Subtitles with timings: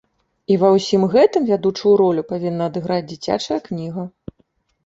[0.53, 4.09] І ва ўсім гэтым вядучую ролю павінна адыграць дзіцячая кніга.